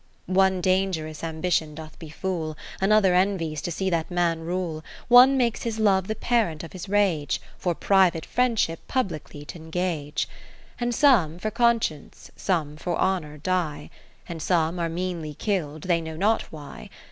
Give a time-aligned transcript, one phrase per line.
[0.25, 2.57] One dangerous Ambition doth befool.
[2.81, 6.89] Another envies to see that man rule: One makes his love the parent of his
[6.89, 7.39] rage.
[7.59, 10.27] For private friendship publicly t' engage:
[10.79, 13.91] And some for Conscience, some for Honour die;
[14.27, 16.89] And some are meanly kill'd they know not why.